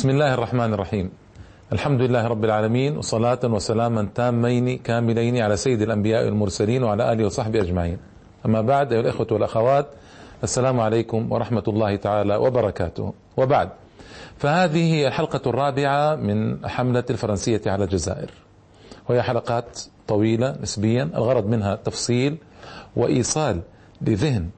[0.00, 1.10] بسم الله الرحمن الرحيم.
[1.72, 7.60] الحمد لله رب العالمين وصلاة وسلاما تامين كاملين على سيد الأنبياء والمرسلين وعلى آله وصحبه
[7.60, 7.98] أجمعين.
[8.46, 9.86] أما بعد أيها الإخوة والأخوات
[10.44, 13.12] السلام عليكم ورحمة الله تعالى وبركاته.
[13.36, 13.68] وبعد
[14.38, 18.30] فهذه هي الحلقة الرابعة من حملة الفرنسية على الجزائر.
[19.08, 22.36] وهي حلقات طويلة نسبيا الغرض منها تفصيل
[22.96, 23.60] وإيصال
[24.00, 24.48] لذهن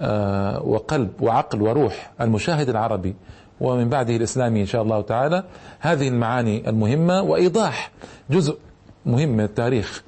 [0.00, 3.14] آه، وقلب وعقل وروح المشاهد العربي
[3.60, 5.44] ومن بعده الإسلامي إن شاء الله تعالى.
[5.80, 7.90] هذه المعاني المهمة وإيضاح
[8.30, 8.58] جزء
[9.06, 10.02] مهم من التاريخ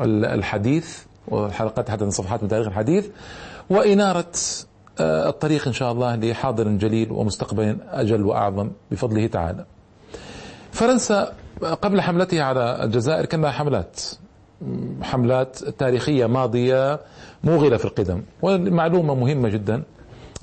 [0.00, 3.06] الحديث والحلقات حتى صفحات من تاريخ الحديث
[3.70, 4.32] وإنارة
[5.00, 9.64] آه، الطريق إن شاء الله لحاضر جليل ومستقبل أجل وأعظم بفضله تعالى.
[10.72, 11.32] فرنسا
[11.82, 14.00] قبل حملتها على الجزائر كان لها حملات
[15.02, 17.00] حملات تاريخية ماضية
[17.44, 19.82] موغلة في القدم والمعلومة مهمة جدا.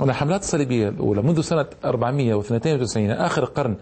[0.02, 3.76] الحملات الصليبية الأولى منذ سنة 492 آخر القرن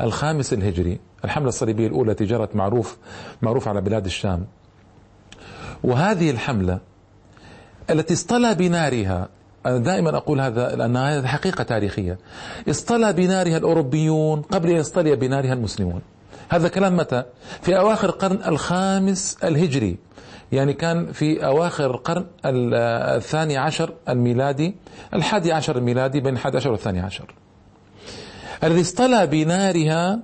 [0.00, 2.96] الخامس الهجري الحملة الصليبية الأولى جرت معروف
[3.42, 4.46] معروف على بلاد الشام.
[5.84, 6.78] وهذه الحملة
[7.90, 9.28] التي اصطلى بنارها
[9.66, 12.18] أنا دائما أقول هذا لأنها حقيقة تاريخية.
[12.68, 16.00] اصطلى بنارها الأوروبيون قبل أن يصطلي بنارها المسلمون.
[16.48, 17.24] هذا كلام متى؟
[17.62, 19.96] في أواخر القرن الخامس الهجري.
[20.52, 24.74] يعني كان في أواخر القرن الثاني عشر الميلادي
[25.14, 27.34] الحادي عشر الميلادي بين الحادي عشر والثاني عشر.
[28.64, 30.20] الذي اصطلى بنارها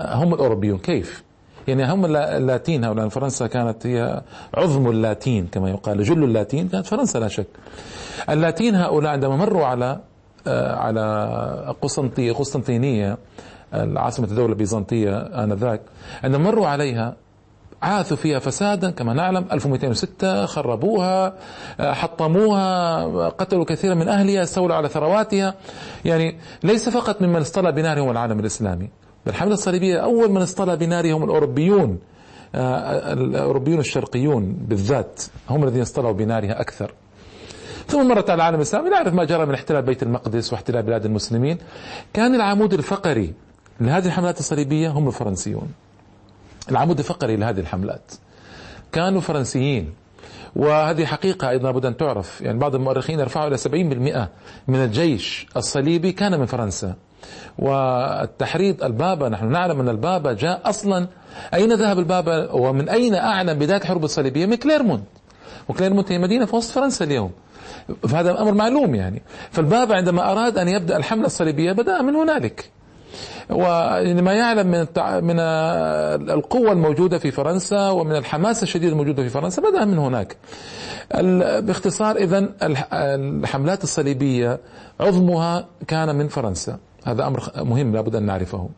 [0.00, 0.78] هم الأوروبيون.
[0.78, 1.24] كيف؟
[1.68, 4.22] يعني هم اللاتين هؤلاء فرنسا كانت هي
[4.54, 7.46] عظم اللاتين كما يقال جل اللاتين كانت فرنسا لا شك.
[8.30, 10.00] اللاتين هؤلاء عندما مروا على
[10.46, 13.18] على قسطنطينية قسطنطينية
[13.72, 15.80] عاصمة الدولة البيزنطية آنذاك
[16.24, 17.16] عندما مروا عليها
[17.82, 21.34] عاثوا فيها فسادا كما نعلم 1206 خربوها
[21.80, 25.54] حطموها قتلوا كثيرا من أهلها استولوا على ثرواتها.
[26.04, 28.88] يعني ليس فقط ممن اصطلى بنارهم العالم الإسلامي
[29.26, 31.98] بالحملة الصليبية أول من اصطلى بنارهم الأوروبيون
[32.54, 36.94] الأوروبيون الشرقيون بالذات هم الذين اصطلوا بنارها أكثر.
[37.86, 41.58] ثم مرت على العالم الإسلامي نعرف ما جرى من احتلال بيت المقدس واحتلال بلاد المسلمين.
[42.12, 43.32] كان العمود الفقري
[43.80, 45.68] لهذه الحملات الصليبية هم الفرنسيون.
[46.70, 48.12] العمود الفقري لهذه الحملات.
[48.92, 49.92] كانوا فرنسيين
[50.56, 52.40] وهذه حقيقة أيضا لابد أن تعرف.
[52.40, 54.28] يعني بعض المؤرخين يرفعوا إلى 70%
[54.68, 56.94] من الجيش الصليبي كان من فرنسا.
[57.58, 61.08] والتحريض البابا نحن نعلم أن البابا جاء أصلا.
[61.54, 65.04] أين ذهب البابا؟ ومن أين أعلن بداية الحروب الصليبية؟ من كليرمونت
[65.68, 67.30] وكليرمونت هي مدينة في وسط فرنسا اليوم.
[68.08, 69.22] فهذا أمر معلوم يعني.
[69.50, 72.70] فالبابا عندما أراد أن يبدأ الحملة الصليبية بدأ من هنالك.
[73.50, 74.86] وما يعلم من
[75.24, 75.40] من
[76.30, 80.36] القوة الموجودة في فرنسا ومن الحماسة الشديدة الموجودة في فرنسا بدأ من هناك.
[81.64, 82.48] باختصار إذا
[82.92, 84.58] الحملات الصليبية
[85.00, 88.68] عظمها كان من فرنسا، هذا أمر مهم لابد أن نعرفه.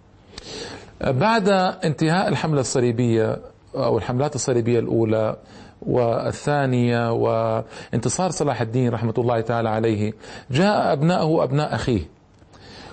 [1.00, 1.48] بعد
[1.84, 3.38] انتهاء الحملة الصليبية
[3.74, 5.36] أو الحملات الصليبية الأولى
[5.82, 10.12] والثانية وانتصار صلاح الدين رحمة الله تعالى عليه
[10.50, 12.15] جاء أبناءه أبناء أخيه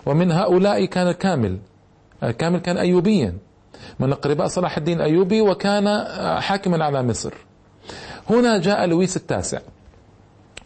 [0.06, 1.58] ومن هؤلاء كان كامل
[2.38, 3.34] كامل كان أيوبيا.
[4.00, 6.06] من أقرباء صلاح الدين الأيوبي وكان
[6.40, 7.34] حاكما على مصر.
[8.30, 9.59] هنا جاء لويس التاسع.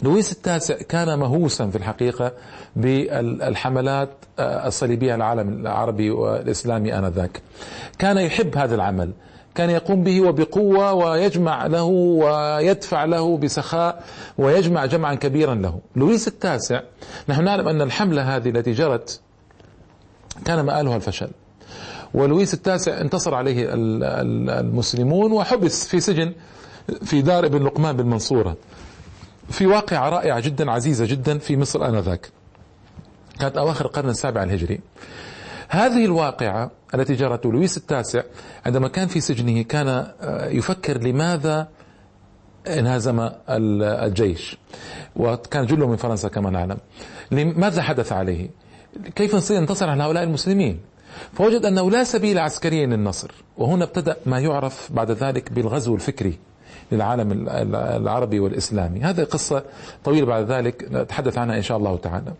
[0.01, 2.31] لويس التاسع كان مهووسا في الحقيقة
[2.75, 4.09] بالحملات
[4.39, 7.41] الصليبية على العالم العربي والإسلامي آنذاك.
[7.99, 9.11] كان يحب هذا العمل.
[9.55, 14.03] كان يقوم به وبقوة ويجمع له ويدفع له بسخاء
[14.37, 15.79] ويجمع جمعا كبيرا له.
[15.95, 16.81] لويس التاسع
[17.29, 19.21] نحن نعلم أن الحملة هذه التي جرت
[20.45, 21.29] كان مآلها الفشل.
[22.13, 26.33] ولويس التاسع انتصر عليه المسلمون وحبس في سجن
[27.03, 28.57] في دار ابن لقمان بالمنصورة
[29.49, 32.29] في واقعة رائعة جدا عزيزة جدا في مصر آنذاك.
[33.39, 34.79] كانت أواخر القرن السابع الهجري.
[35.69, 38.21] هذه الواقعة التي جرت لويس التاسع
[38.65, 40.07] عندما كان في سجنه كان
[40.51, 41.67] يفكر لماذا
[42.67, 44.57] انهزم الجيش.
[45.15, 46.77] وكان جله من فرنسا كما نعلم.
[47.31, 48.49] لماذا حدث عليه؟
[49.15, 50.79] كيف نستطيع ننتصر على هؤلاء المسلمين؟
[51.33, 56.37] فوجد أنه لا سبيل عسكري للنصر وهنا ابتدأ ما يعرف بعد ذلك بالغزو الفكري
[56.91, 58.99] للعالم العربي والإسلامي.
[58.99, 59.63] هذه قصة
[60.03, 62.33] طويلة بعد ذلك نتحدث عنها إن شاء الله تعالى.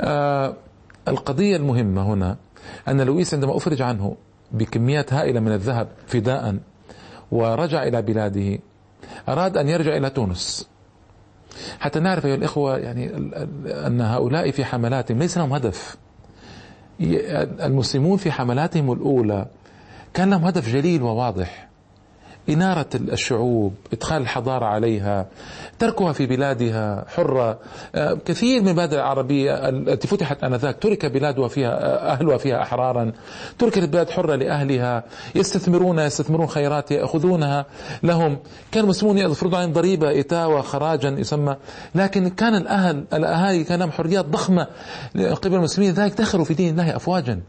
[0.00, 0.54] آه
[1.08, 2.36] القضية المهمة هنا
[2.88, 4.16] أن لويس عندما أفرج عنه
[4.52, 6.56] بكميات هائلة من الذهب فداء
[7.32, 8.58] ورجع إلى بلاده
[9.28, 10.68] أراد أن يرجع إلى تونس.
[11.80, 13.10] حتى نعرف أيها الإخوة يعني
[13.86, 15.96] أن هؤلاء في حملاتهم ليس لهم هدف.
[17.00, 19.46] المسلمون في حملاتهم الأولى
[20.14, 21.67] كان لهم هدف جليل وواضح.
[22.48, 25.26] إنارة الشعوب إدخال الحضارة عليها
[25.78, 27.58] تركها في بلادها حرة.
[27.94, 33.12] آه، كثير من البلاد العربية التي فتحت آنذاك ترك بلادها فيها آه، أهلها فيها أحرارا.
[33.58, 35.04] تركت البلاد حرة لأهلها.
[35.34, 37.66] يستثمرون يستثمرون خيرات يأخذونها
[38.02, 38.38] لهم.
[38.72, 41.56] كان المسلمون يفرضون عليهم ضريبة إتاوة خراجا يسمى.
[41.94, 44.66] لكن كان الأهل الأهالي كان لهم حريات ضخمة.
[45.16, 47.40] قبل المسلمين ذلك دخلوا في دين الله أفواجا.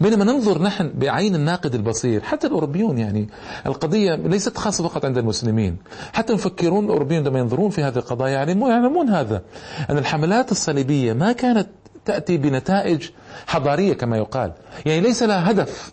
[0.00, 3.28] بينما ننظر نحن بعين الناقد البصير حتى الأوروبيون يعني
[3.66, 5.76] القضية ليست خاصة فقط عند المسلمين.
[6.12, 9.42] حتى المفكرون الأوروبيون عندما ينظرون في هذه القضايا يعلمون, يعلمون هذا
[9.90, 11.68] أن الحملات الصليبية ما كانت
[12.04, 13.08] تأتي بنتائج
[13.46, 14.52] حضارية كما يقال.
[14.86, 15.92] يعني ليس لها هدف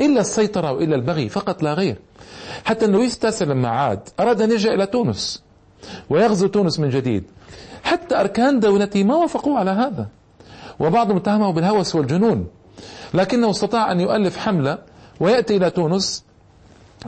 [0.00, 1.96] إلا السيطرة وإلا البغي فقط لا غير.
[2.64, 5.42] حتى لويس التاسع لما عاد أراد أن يرجع إلى تونس
[6.10, 7.24] ويغزو تونس من جديد.
[7.84, 10.06] حتى أركان دولته ما وافقوا على هذا.
[10.80, 12.46] وبعضهم اتهمه بالهوس والجنون.
[13.14, 14.78] لكنه استطاع أن يؤلف حملة
[15.20, 16.24] ويأتي إلى تونس.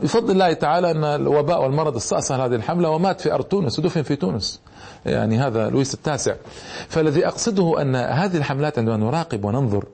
[0.03, 4.17] بفضل الله تعالى أن الوباء والمرض استأصل هذه الحملة ومات في أرض تونس ودفن في
[4.17, 4.61] تونس.
[5.07, 6.35] يعني هذا لويس التاسع.
[6.89, 9.85] فالذي أقصده أن هذه الحملات عندما نراقب وننظر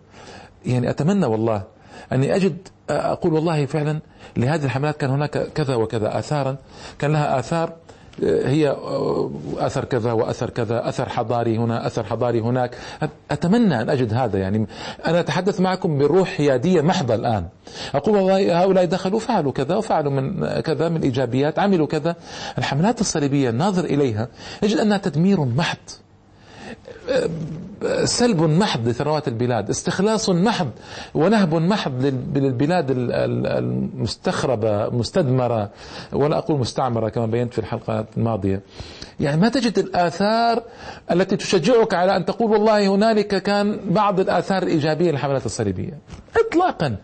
[0.66, 1.62] يعني أتمنى والله
[2.12, 4.00] أني أجد أقول والله فعلا
[4.36, 6.56] لهذه الحملات كان هناك كذا وكذا آثارا
[6.98, 7.72] كان لها آثار
[8.22, 8.76] هي
[9.58, 12.76] أثر كذا وأثر كذا أثر حضاري هنا أثر حضاري هناك.
[13.30, 14.66] أتمنى أن أجد هذا يعني
[15.06, 17.46] أنا أتحدث معكم بروح حياديه محضة الآن.
[17.94, 22.16] أقول والله هؤلاء دخلوا فعلوا كذا وفعلوا من كذا من إيجابيات عملوا كذا.
[22.58, 24.28] الحملات الصليبية الناظر إليها
[24.62, 25.78] يجد أنها تدمير محض.
[28.04, 30.70] سلب محض لثروات البلاد استخلاص محض
[31.14, 32.04] ونهب محض
[32.34, 35.70] للبلاد المستخربة مستدمرة
[36.12, 38.62] ولا أقول مستعمرة كما بينت في الحلقة الماضية.
[39.20, 40.62] يعني ما تجد الآثار
[41.10, 45.98] التي تشجعك على أن تقول والله هنالك كان بعض الآثار الإيجابية للحملات الصليبية؟
[46.48, 46.96] إطلاقا.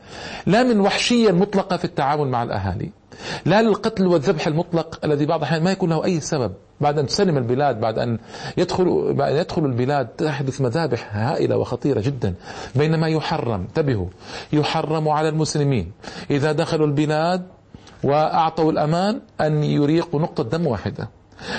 [0.47, 2.91] لا من وحشية مطلقة في التعامل مع الأهالي.
[3.47, 6.53] لا للقتل والذبح المطلق الذي بعض الأحيان ما يكون له أي سبب.
[6.81, 8.19] بعد أن تسلم البلاد بعد أن
[8.57, 12.35] يدخل بعد أن يدخل البلاد تحدث مذابح هائلة وخطيرة جدا
[12.75, 14.07] بينما يحرم انتبهوا
[14.53, 15.93] يحرم على المسلمين
[16.31, 17.43] إذا دخلوا البلاد
[18.05, 21.09] وأعطوا الأمان أن يريقوا نقطة دم واحدة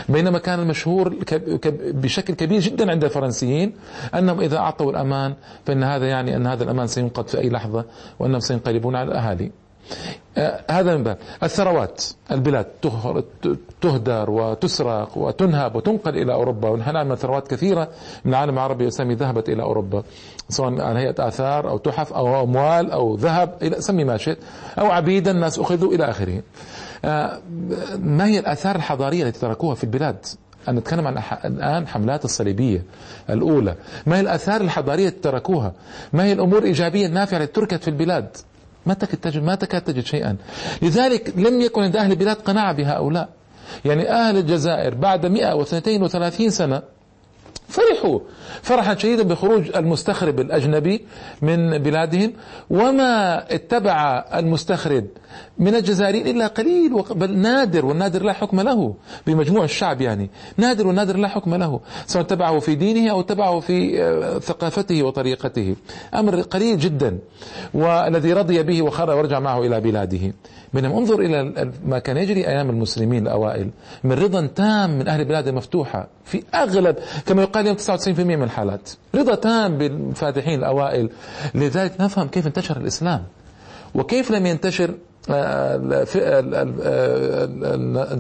[0.10, 1.16] بينما كان المشهور
[1.82, 3.74] بشكل كبير جدا عند الفرنسيين
[4.16, 5.34] أنهم إذا أعطوا الأمان
[5.66, 7.86] فإن هذا يعني أن هذا الأمان سينقض في أي لحظة
[8.20, 9.52] وأنهم سينقلبون على الأهالي.
[10.38, 11.18] آه، هذا من باب.
[11.44, 12.66] الثروات البلاد
[13.82, 17.88] تهدر وتسرق وتنهب وتنقل إلى أوروبا ونحن نعلم ثروات كثيرة.
[18.26, 20.04] من العالم العربي والاسلامي ذهبت إلى أوروبا
[20.50, 24.38] سواء على هيئة آثار أو تحف أو أموال أو ذهب إلى سمي ما شئت
[24.80, 26.42] أو عبيدا الناس أخذوا إلى آخره.
[27.06, 27.42] آه،
[28.00, 30.26] ما هي الآثار الحضارية التي تركوها في البلاد؟
[30.68, 32.84] أنا نتكلم عن الآن حملات الصليبية
[33.30, 33.76] الأولى.
[34.06, 35.74] ما هي الآثار الحضارية التي تركوها؟
[36.14, 38.38] ما هي الأمور الإيجابية النافعة التي تركت في البلاد؟
[38.86, 40.36] ما تكاد تجد ما تكاد تجد شيئا.
[40.82, 43.30] لذلك لم يكن عند أهل البلاد قناعة بهؤلاء.
[43.86, 46.82] يعني أهل الجزائر بعد 132 سنة
[47.68, 48.20] فرحوا.
[48.62, 51.06] فرحا شديدا بخروج المستخرب الأجنبي
[51.42, 52.34] من بلادهم.
[52.70, 55.06] وما اتبع المستخرب
[55.62, 58.94] من الجزائريين إلا قليل بل نادر والنادر لا حكم له.
[59.28, 60.30] بمجموع الشعب يعني.
[60.58, 61.80] نادر والنادر لا حكم له.
[62.06, 65.76] سواء اتبعه في دينه أو اتبعه في آه، ثقافته وطريقته.
[66.14, 67.20] أمر قليل جدا.
[67.74, 70.34] والذي رضي به وخرج ورجع معه إلى بلاده.
[70.74, 73.70] بينما انظر إلى ما كان يجري أيام المسلمين الأوائل.
[74.04, 78.90] من رضا تام من أهل البلاد المفتوحة في أغلب كما يقال اليوم 99% من الحالات.
[79.16, 81.10] رضا تام بالفاتحين الأوائل.
[81.56, 83.24] لذلك نفهم كيف انتشر الإسلام.
[83.96, 84.96] وكيف لم ينتشر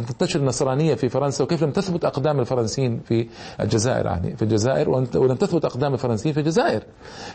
[0.07, 3.27] تنتشر النصرانية في فرنسا وكيف لم تثبت أقدام الفرنسيين في
[3.61, 6.83] الجزائر يعني في الجزائر ولم تثبت أقدام الفرنسيين في الجزائر.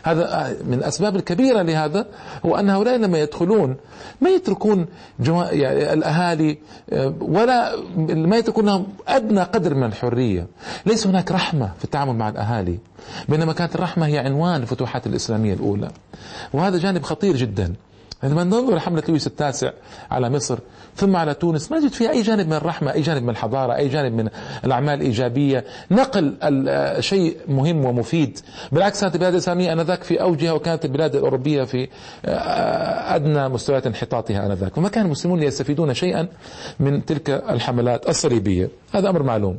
[0.03, 2.05] هذا من الأسباب الكبيرة لهذا
[2.45, 3.75] هو أن هؤلاء لما يدخلون
[4.21, 4.85] ما يتركون
[5.19, 6.57] يعني الأهالي
[7.21, 10.47] ولا ما يتركون أدنى قدر من الحرية.
[10.85, 12.79] ليس هناك رحمة في التعامل مع الأهالي
[13.29, 15.89] بينما كانت الرحمة هي عنوان الفتوحات الإسلامية الأولى.
[16.53, 17.73] وهذا جانب خطير جدا.
[18.23, 19.71] عندما ننظر حملة لويس التاسع
[20.11, 20.59] على مصر
[20.95, 21.71] ثم على تونس.
[21.71, 24.29] ما نجد فيها أي جانب من الرحمة أي جانب من الحضارة أي جانب من
[24.65, 25.65] الأعمال الإيجابية.
[25.91, 26.35] نقل
[26.99, 28.39] شيء مهم ومفيد.
[28.71, 31.87] بالعكس كانت البلاد الإسلامية آنذاك في أوجها وكانت البلاد الأوروبية في
[32.25, 34.77] آه، أدنى مستويات انحطاطها آنذاك.
[34.77, 36.27] وما كان المسلمون يستفيدون شيئا
[36.79, 38.69] من تلك الحملات الصليبية.
[38.93, 39.57] هذا أمر معلوم.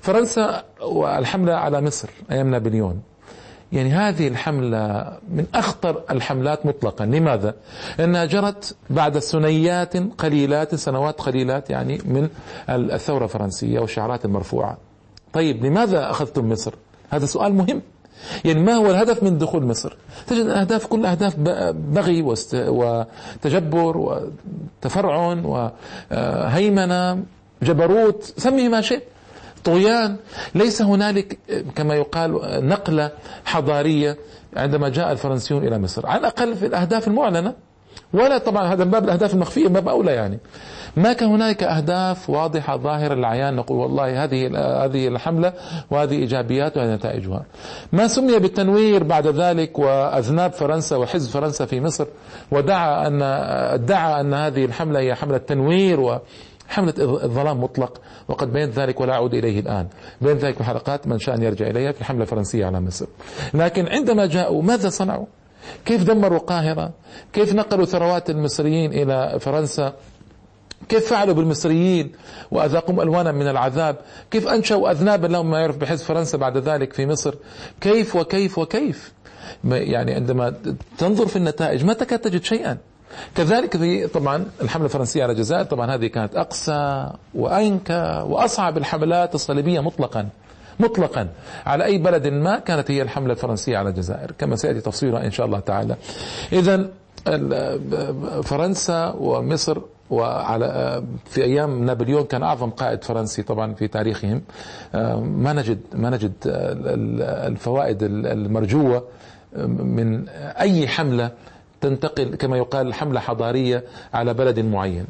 [0.00, 3.00] فرنسا والحملة على مصر أيام نابليون
[3.72, 7.04] يعني هذه الحملة من أخطر الحملات مطلقا.
[7.04, 7.54] لماذا؟
[7.98, 12.28] لأنها جرت بعد سنيات قليلات سنوات قليلات يعني من
[12.68, 14.76] الثورة الفرنسية والشعارات المرفوعة.
[15.32, 16.74] طيب لماذا أخذتم مصر؟
[17.10, 17.82] هذا سؤال مهم.
[18.44, 19.96] يعني ما هو الهدف من دخول مصر؟
[20.26, 21.36] تجد الأهداف كل أهداف
[21.72, 23.96] بغي وتجبر
[24.82, 27.22] وتفرعن وهيمنة
[27.62, 29.02] جبروت سميه ما شئت.
[29.64, 30.16] طغيان.
[30.54, 31.38] ليس هنالك
[31.74, 33.10] كما يقال نقلة
[33.44, 34.16] حضارية
[34.56, 36.06] عندما جاء الفرنسيون إلى مصر.
[36.06, 37.54] على الأقل في الأهداف المعلنة.
[38.12, 40.38] ولا طبعا هذا باب الأهداف المخفية باب أولى يعني.
[40.96, 44.46] ما كان هناك أهداف واضحة ظاهرة للعيان نقول والله هذه
[44.84, 45.52] هذه الحملة
[45.90, 47.44] وهذه إيجابيات وهذه نتائجها.
[47.92, 52.06] ما سمي بالتنوير بعد ذلك وأذناب فرنسا وحزب فرنسا في مصر
[52.50, 56.18] ودعا أن ادعى أن هذه الحملة هي حملة تنوير
[56.70, 59.86] حملة الظلام مطلق وقد بينت ذلك ولا أعود إليه الآن.
[60.20, 63.06] بين ذلك في حلقات من شاء أن يرجع إليها في الحملة الفرنسية على مصر.
[63.54, 65.26] لكن عندما جاءوا ماذا صنعوا؟
[65.84, 66.90] كيف دمروا القاهرة
[67.32, 69.92] كيف نقلوا ثروات المصريين إلى فرنسا؟
[70.88, 72.12] كيف فعلوا بالمصريين
[72.50, 73.96] وأذاقهم ألوانا من العذاب؟
[74.30, 77.34] كيف أنشأوا أذنابا لهم ما يعرف بحزب فرنسا بعد ذلك في مصر؟
[77.80, 79.12] كيف وكيف وكيف؟
[79.64, 80.54] يعني عندما
[80.98, 82.78] تنظر في النتائج ما تكاد تجد شيئا؟
[83.34, 89.80] كذلك في طبعا الحملة الفرنسية على الجزائر طبعا هذه كانت أقسى وأنكى وأصعب الحملات الصليبية
[89.80, 90.28] مطلقا
[90.80, 91.28] مطلقا.
[91.66, 95.46] على أي بلد ما كانت هي الحملة الفرنسية على الجزائر كما سيأتي تفصيلها إن شاء
[95.46, 95.96] الله تعالى.
[96.52, 96.88] إذا
[98.42, 99.78] فرنسا ومصر
[100.10, 104.42] وعلى في أيام نابليون كان أعظم قائد فرنسي طبعا في تاريخهم.
[105.22, 109.04] ما نجد ما نجد الفوائد المرجوة
[109.66, 111.30] من أي حملة
[111.80, 113.84] تنتقل كما يقال حملة حضارية
[114.14, 115.06] على بلد معين.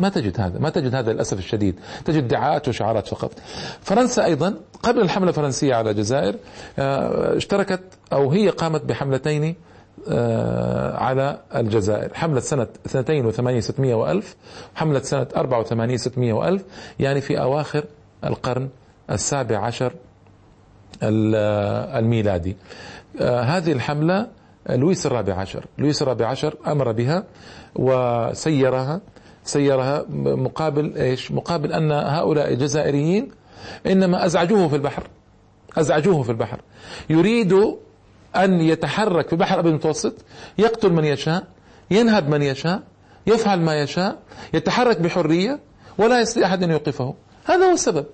[0.00, 1.80] ما تجد هذا ما تجد هذا للأسف الشديد.
[2.04, 3.32] تجد دعاءات وشعارات فقط.
[3.80, 6.36] فرنسا أيضا قبل الحملة الفرنسية على الجزائر
[6.78, 9.54] آه، اشتركت أو هي قامت بحملتين
[10.08, 12.14] آه، على الجزائر.
[12.14, 14.36] حملة سنة 82 600 وألف
[14.74, 16.62] حملة سنة 84 600 وألف
[16.98, 17.84] يعني في أواخر
[18.24, 18.68] القرن
[19.10, 19.92] السابع عشر
[21.02, 22.56] الميلادي.
[23.20, 24.26] آه، هذه الحملة
[24.68, 25.64] لويس الرابع عشر.
[25.78, 27.24] لويس الرابع عشر أمر بها
[27.74, 29.00] وسيرها
[29.44, 33.30] سيرها مقابل إيش؟ مقابل أن هؤلاء الجزائريين
[33.86, 35.02] إنما أزعجوه في البحر
[35.76, 36.60] أزعجوه في البحر.
[37.10, 37.52] يريد
[38.36, 40.14] أن يتحرك في البحر الابيض المتوسط
[40.58, 41.44] يقتل من يشاء
[41.90, 42.82] ينهب من يشاء
[43.26, 44.18] يفعل ما يشاء
[44.54, 45.60] يتحرك بحرية
[45.98, 47.14] ولا يستطيع أحد أن يوقفه.
[47.44, 48.06] هذا هو السبب.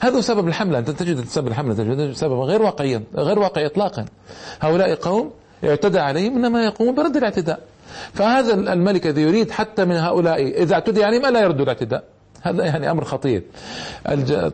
[0.00, 0.78] هذا هو سبب الحملة.
[0.78, 4.04] أنت تجد سبب الحملة تجد سببا غير واقعيا غير واقعي اطلاقا.
[4.60, 5.30] هؤلاء قوم
[5.64, 7.60] اعتدى عليهم إنما يقوم برد الاعتداء.
[8.12, 12.04] فهذا الملك الذي يريد حتى من هؤلاء إذا اعتدي عليهم ألا يردوا الاعتداء.
[12.42, 13.42] هذا يعني أمر خطير.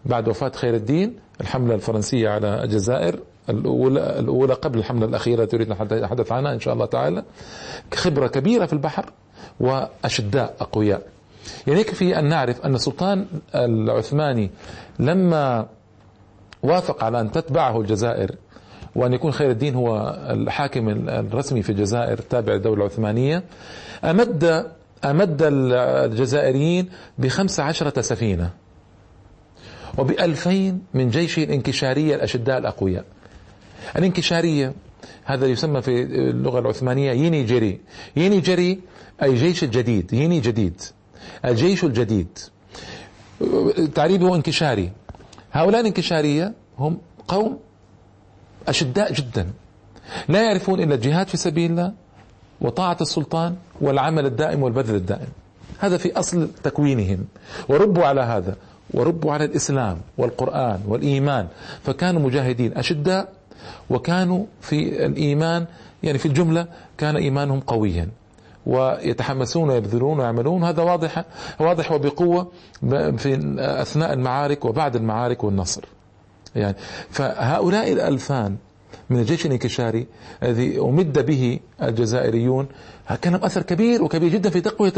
[0.06, 3.20] بعد وفاة خير الدين الحملة الفرنسية على الجزائر
[3.50, 7.24] الأولى, الأولى قبل الحملة الأخيرة تريد نتحدث عنها إن شاء الله تعالى.
[7.94, 9.06] خبرة كبيرة في البحر
[9.60, 11.02] وأشداء أقوياء.
[11.68, 14.52] يعني يكفي أن نعرف أن السلطان العثماني
[15.00, 15.68] لما
[16.64, 18.36] وافق على أن تتبعه الجزائر
[18.96, 23.44] وأن يكون خير الدين هو الحاكم الرسمي في الجزائر تابع للدولة العثمانية.
[24.04, 24.66] أمد
[25.06, 28.50] أمد الجزائريين بخمس عشرة سفينة
[29.98, 33.06] وبألفين من جيش الانكشارية الأشداء الأقوياء.
[33.98, 34.74] الانكشارية
[35.24, 37.80] هذا يسمى في اللغة العثمانية ييني جري
[38.16, 38.80] ييني جري
[39.24, 40.82] أي جيش الجديد ييني جديد
[41.46, 42.40] الجيش الجديد.
[43.96, 44.92] تعريبه انكشاري.
[45.52, 47.60] هؤلاء الانكشارية هم قوم
[48.70, 49.48] أشداء جدا.
[50.30, 51.92] لا يعرفون إلا الجهاد في سبيل الله
[52.62, 55.28] وطاعة السلطان والعمل الدائم والبذل الدائم.
[55.80, 57.26] هذا في أصل تكوينهم.
[57.70, 58.56] وربوا على هذا.
[58.94, 61.48] وربوا على الإسلام والقرآن والإيمان.
[61.84, 63.30] فكانوا مجاهدين أشداء
[63.90, 65.66] وكانوا في الإيمان
[66.04, 68.10] يعني في الجملة كان إيمانهم قويا.
[68.66, 70.64] ويتحمسون ويبذلون ويعملون.
[70.64, 71.26] هذا واضح
[71.60, 72.52] واضح وبقوة
[73.18, 75.82] في أثناء المعارك وبعد المعارك والنصر.
[76.56, 76.76] يعني.
[77.10, 78.56] فهؤلاء الألفان
[79.10, 80.08] من الجيش الانكشاري
[80.44, 82.68] الذي أمد به الجزائريون
[83.22, 84.94] كان أثر كبير وكبير جدا في تقوية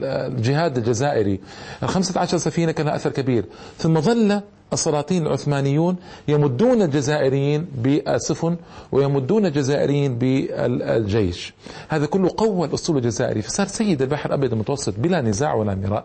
[0.00, 1.40] الجهاد الجزائري.
[1.82, 3.44] الخمسة عشر سفينة كان أثر كبير.
[3.78, 4.40] ثم ظل
[4.72, 5.96] السلاطين العثمانيون
[6.28, 8.56] يمدون الجزائريين بالسفن
[8.92, 11.54] ويمدون الجزائريين بالجيش.
[11.88, 16.04] هذا كله قوى الأسطول الجزائري فصار سيد البحر الأبيض المتوسط بلا نزاع ولا مراء.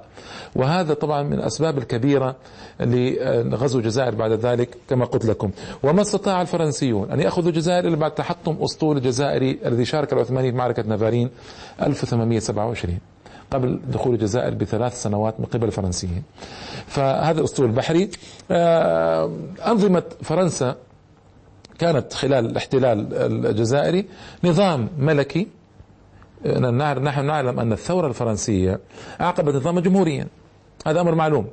[0.56, 2.36] وهذا طبعا من الأسباب الكبيرة
[2.80, 5.52] لغزو الجزائر بعد ذلك كما قلت لكم.
[5.84, 10.58] وما استطاع الفرنسيون أن يأخذوا الجزائر إلا بعد تحطم أسطول الجزائري الذي شارك العثمانيين في
[10.58, 11.30] معركة نافارين
[11.82, 13.00] 1827
[13.52, 16.24] قبل دخول الجزائر بثلاث سنوات من قبل الفرنسيين
[16.88, 18.10] فهذا الأسطول البحري
[18.52, 19.32] آه،
[19.68, 20.76] أنظمة فرنسا
[21.80, 23.14] كانت خلال الاحتلال
[23.46, 24.06] الجزائري
[24.44, 25.48] نظام ملكي.
[26.46, 28.80] نحن نعلم أن الثورة الفرنسية
[29.22, 30.28] أعقبت نظاما جمهوريا.
[30.88, 31.48] هذا أمر معلوم.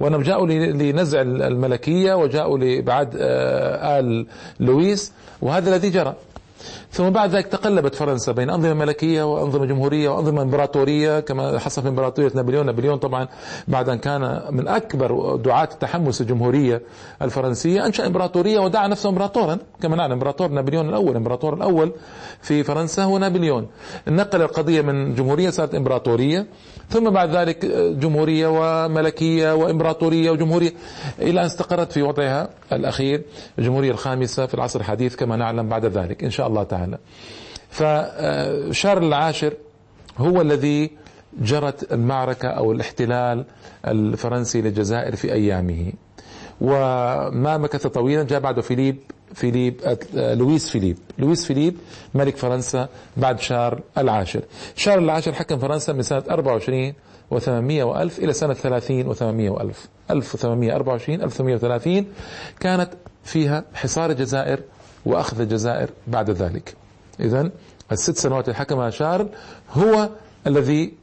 [0.00, 4.26] وأنهم جاءوا لنزع الملكية وجاءوا لإبعاد آه، آل
[4.60, 6.14] لويس وهذا الذي جرى.
[6.92, 11.88] ثم بعد ذلك تقلبت فرنسا بين أنظمة ملكية وأنظمة جمهورية وأنظمة إمبراطورية كما حصل في
[11.88, 12.66] إمبراطورية نابليون.
[12.66, 13.28] نابليون طبعا
[13.68, 16.82] بعد أن كان من أكبر دعاة التحمس الجمهورية
[17.22, 19.58] الفرنسية أنشأ إمبراطورية ودعا نفسه إمبراطورا.
[19.82, 21.92] كما نعلم إمبراطور نابليون الأول الإمبراطور الأول
[22.42, 23.66] في فرنسا هو نابليون.
[24.08, 26.46] نقل القضية من جمهورية صارت إمبراطورية
[26.90, 27.66] ثم بعد ذلك
[27.98, 30.72] جمهورية وملكية وإمبراطورية وجمهورية
[31.18, 33.22] إلى أن استقرت في وضعها الأخير
[33.58, 36.24] الجمهورية الخامسة في العصر الحديث كما نعلم بعد ذلك.
[36.24, 36.81] إن شاء الله تعالى.
[37.70, 39.52] فشارل العاشر
[40.18, 40.90] هو الذي
[41.40, 43.44] جرت المعركة أو الاحتلال
[43.86, 45.92] الفرنسي للجزائر في أيامه.
[46.60, 48.96] وما مكث طويلا جاء بعده فيليب
[49.34, 50.98] فيليب لويس فيليب.
[51.18, 51.76] لويس فيليب
[52.14, 54.42] ملك فرنسا بعد شارل العاشر.
[54.76, 56.92] شارل العاشر حكم فرنسا من سنة 24
[57.34, 59.88] و800 وألف إلى سنة 30 و800 وألف.
[60.10, 62.06] 1824 1830
[62.60, 62.90] كانت
[63.24, 64.60] فيها حصار الجزائر
[65.06, 66.74] وأخذ الجزائر بعد ذلك.
[67.20, 67.50] إذا
[67.92, 69.28] الست سنوات اللي حكمها شارل
[69.72, 70.08] هو
[70.46, 70.94] الذي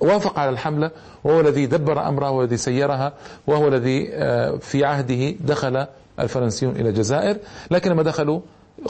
[0.00, 0.90] وافق على الحملة
[1.24, 3.12] وهو الذي دبر أمرها والذي سيرها
[3.46, 5.86] وهو الذي آه، في عهده دخل
[6.20, 7.36] الفرنسيون إلى الجزائر.
[7.70, 8.40] لكن لما دخلوا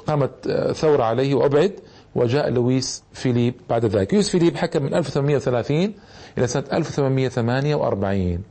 [0.07, 1.73] قامت آه، ثورة عليه وأبعد
[2.15, 4.15] وجاء لويس فيليب بعد ذلك.
[4.15, 5.95] لويس فيليب حكم من 1830
[6.39, 8.43] إلى سنة 1848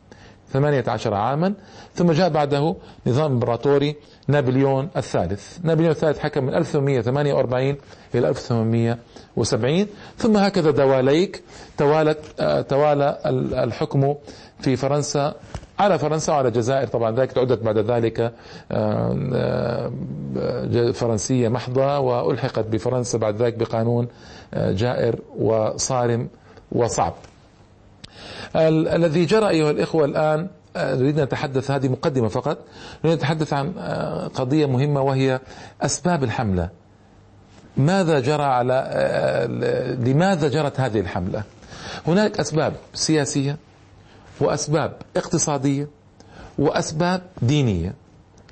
[0.53, 1.53] 18 عاما
[1.95, 2.75] ثم جاء بعده
[3.07, 3.95] نظام امبراطوري
[4.27, 5.57] نابليون الثالث.
[5.63, 7.75] نابليون الثالث حكم من 1848
[8.15, 9.87] إلى 1870
[10.17, 11.43] ثم هكذا دواليك
[11.77, 13.19] توالت آه، توالى
[13.63, 14.15] الحكم
[14.59, 15.35] في فرنسا
[15.79, 16.87] على فرنسا وعلى الجزائر.
[16.87, 18.31] طبعا ذلك تعدت بعد ذلك آه،
[19.33, 24.07] آه، فرنسية محضة وألحقت بفرنسا بعد ذلك بقانون
[24.55, 26.29] جائر وصارم
[26.71, 27.13] وصعب.
[28.55, 32.57] الذي جرى أيها الإخوة الآن آه، نريد أن نتحدث هذه مقدمة فقط.
[33.05, 35.39] نريد نتحدث عن آه، قضية مهمة وهي
[35.81, 36.69] أسباب الحملة.
[37.77, 39.45] ماذا جرى على آه،
[39.95, 41.43] لماذا جرت هذه الحملة؟
[42.07, 43.57] هناك أسباب سياسية
[44.39, 45.87] وأسباب اقتصادية
[46.57, 47.93] وأسباب دينية.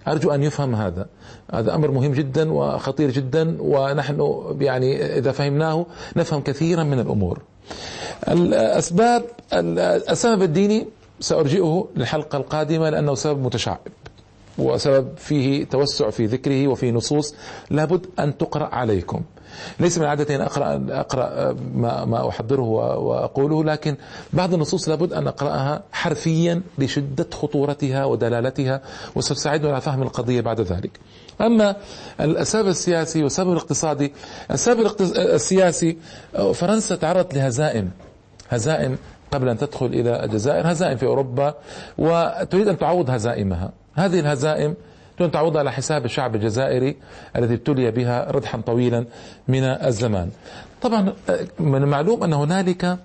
[0.08, 1.06] أرجو أن يفهم هذا.
[1.54, 7.42] هذا أمر مهم جدا وخطير جدا ونحن يعني إذا فهمناه نفهم كثيرا من الأمور.
[8.28, 9.24] الأسباب
[9.54, 10.88] السبب الديني
[11.20, 13.80] سأرجئه للحلقة القادمة لأنه سبب متشعب
[14.58, 17.36] وسبب فيه توسع في ذكره وفي نصوص
[17.70, 19.22] لابد أن تقرأ عليكم.
[19.80, 22.62] ليس من عادتي أن أقرأ, أقرأ ما, ما أحضره
[22.98, 23.96] وأقوله لكن
[24.34, 28.82] بعض النصوص لابد أن أقرأها حرفيا لشدة خطورتها ودلالتها
[29.16, 31.00] وستساعدنا على فهم القضية بعد ذلك.
[31.42, 31.76] أما
[32.20, 34.14] السبب السياسي والسبب الاقتصادي
[34.52, 35.98] السبب السياسي
[36.54, 37.92] فرنسا تعرضت لهزائم.
[38.50, 38.98] هزائم
[39.32, 41.54] قبل أن تدخل إلى الجزائر هزائم في أوروبا
[41.98, 43.72] وتريد أن تعوض هزائمها.
[43.96, 44.74] هذه الهزائم
[45.18, 46.96] تريد أن تعوضها على حساب الشعب الجزائري
[47.36, 49.06] الذي ابتلي بها ردحا طويلا
[49.48, 50.30] من الزمان.
[50.82, 51.14] طبعا
[51.60, 52.98] من المعلوم أن هنالك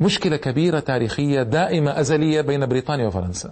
[0.00, 3.50] مشكلة كبيرة تاريخية دائمة أزلية بين بريطانيا وفرنسا.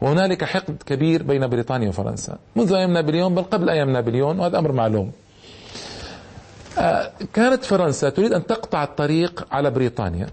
[0.00, 2.38] وهنالك حقد كبير بين بريطانيا وفرنسا.
[2.56, 5.12] منذ أيام نابليون بل قبل أيام نابليون وهذا أمر معلوم.
[7.34, 10.26] كانت فرنسا تريد أن تقطع الطريق على بريطانيا.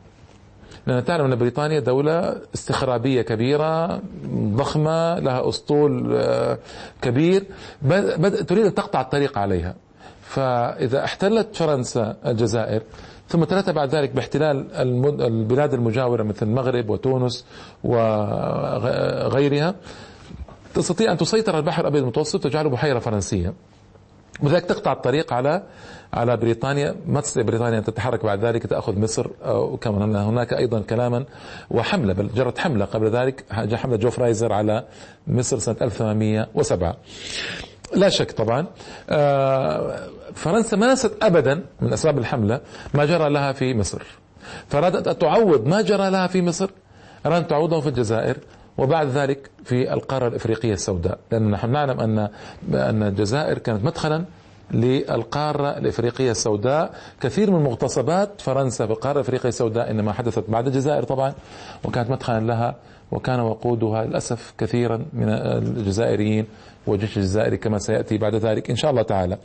[0.88, 4.01] لأن تعلم أن بريطانيا دولة استخرابية كبيرة
[4.56, 6.58] ضخمة لها أسطول آه،
[7.01, 7.43] كبير.
[8.47, 9.75] تريد أن تقطع الطريق عليها.
[10.21, 12.82] فإذا احتلت فرنسا الجزائر
[13.29, 14.67] ثم تلت بعد ذلك باحتلال
[15.21, 17.45] البلاد المجاورة مثل المغرب وتونس
[17.84, 19.75] وغيرها
[20.75, 23.53] تستطيع أن تسيطر على البحر الأبيض المتوسط وتجعله بحيرة فرنسية.
[24.41, 25.63] وذلك تقطع الطريق على
[26.13, 26.96] على بريطانيا.
[27.08, 31.26] ما تستطيع بريطانيا أن تتحرك بعد ذلك تأخذ مصر وكما هناك أيضا كلاما
[31.72, 34.84] وحملة بل جرت حملة قبل ذلك حملة جو فرايزر على
[35.28, 36.96] مصر سنة 1807
[37.96, 38.65] لا شك طبعا
[39.10, 40.00] آه،
[40.34, 42.62] فرنسا ما نست أبدا من أسباب الحملة
[42.93, 44.02] ما جرى لها في مصر.
[44.67, 46.69] فأرادت أن تعوض ما جرى لها في مصر.
[47.26, 48.38] أرادت تعوضه في الجزائر.
[48.78, 51.20] وبعد ذلك في القارة الإفريقية السوداء.
[51.32, 52.30] لأن نحن نعلم أن
[52.74, 54.26] أن الجزائر كانت مدخلا
[54.72, 56.94] للقارة الإفريقية السوداء.
[57.22, 61.34] كثير من مغتصبات فرنسا في القارة الإفريقية السوداء إنما حدثت بعد الجزائر طبعا
[61.84, 62.76] وكانت مدخلا لها
[63.12, 66.46] وكان وقودها للأسف كثيرا من الجزائريين
[66.88, 69.38] والجيش الجزائري كما سيأتي بعد ذلك إن شاء الله تعالى.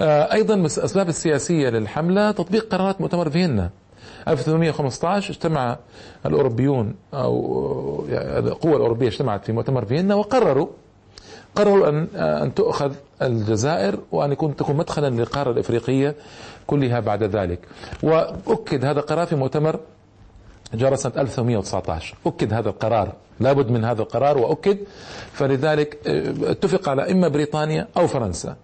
[0.00, 3.70] آه، أيضا من الأسباب السياسية للحملة تطبيق قرارات مؤتمر فيينا.
[4.28, 5.78] 1815 اجتمع
[6.26, 10.66] الأوروبيون أو يعني القوى الأوروبية اجتمعت في مؤتمر فيينا وقرروا
[11.54, 16.14] قرروا أن أن تؤخذ الجزائر وأن يكون تكون مدخلا للقارة الإفريقية
[16.66, 17.58] كلها بعد ذلك.
[18.02, 19.80] وأكد هذا القرار في مؤتمر
[20.74, 24.78] جرى سنة 1819 أكد هذا القرار لابد من هذا القرار وأكد
[25.32, 28.56] فلذلك آه، اتفق على إما بريطانيا أو فرنسا.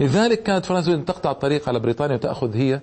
[0.00, 2.80] لذلك كانت فرنسا تقطع الطريق على بريطانيا وتأخذ هي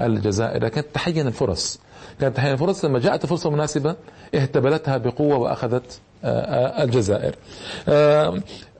[0.00, 0.68] الجزائر.
[0.68, 1.80] كانت تحين الفرص.
[2.20, 3.96] كانت تحين الفرص لما جاءت الفرصة المناسبة
[4.34, 7.34] اهتبلتها بقوة وأخذت آه، آه، الجزائر.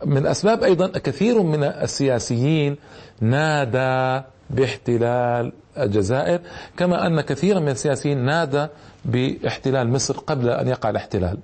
[0.06, 2.76] من أسباب أيضا كثير من السياسيين
[3.20, 6.40] نادى باحتلال الجزائر
[6.76, 8.66] كما أن كثيرا من السياسيين نادى
[9.04, 11.38] باحتلال مصر قبل أن يقع الاحتلال.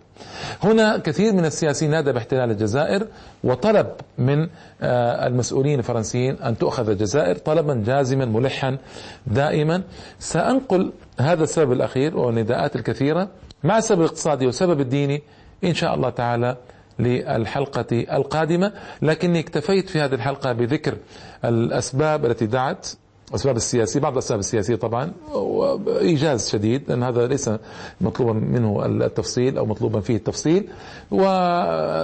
[0.62, 3.06] هنا كثير من السياسيين نادى باحتلال الجزائر
[3.44, 3.86] وطلب
[4.18, 4.48] من
[4.82, 8.78] آه، المسؤولين الفرنسيين أن تؤخذ الجزائر طلبا جازما ملحا
[9.26, 9.82] دائما.
[10.18, 13.28] سأنقل هذا السبب الأخير والنداءات الكثيرة
[13.64, 15.22] مع السبب الاقتصادي والسبب الديني
[15.64, 16.56] إن شاء الله تعالى
[16.98, 18.72] للحلقة القادمة.
[19.02, 20.96] لكني اكتفيت في هذه الحلقة بذكر
[21.44, 22.88] الأسباب التي دعت
[23.30, 27.50] الأسباب السياسية بعض الأسباب السياسية طبعا وإيجاز شديد لأن هذا ليس
[28.00, 30.68] مطلوبا منه التفصيل أو مطلوبا فيه التفصيل.
[31.10, 31.22] و...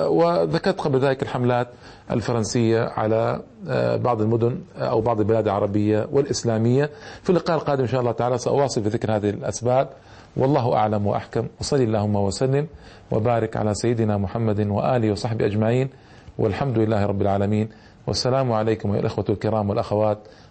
[0.08, 1.68] وذكرت قبل ذلك الحملات
[2.10, 6.90] الفرنسية على آه، بعض المدن أو بعض البلاد العربية والإسلامية.
[7.22, 9.88] في اللقاء القادم إن شاء الله تعالى سأواصل في ذكر هذه الأسباب.
[10.36, 11.46] والله أعلم وأحكم.
[11.60, 12.66] وصلي اللهم وسلم
[13.10, 15.88] وبارك على سيدنا محمد وآله وصحبه أجمعين.
[16.38, 17.68] والحمد لله رب العالمين.
[18.06, 20.18] والسلام عليكم يا الإخوة الكرام والأخوات.